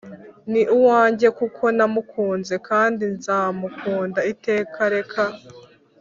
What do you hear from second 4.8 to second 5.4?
reka!”